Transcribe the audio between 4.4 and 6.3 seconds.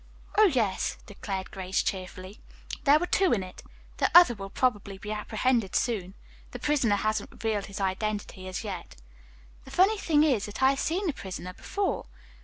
probably be apprehended soon.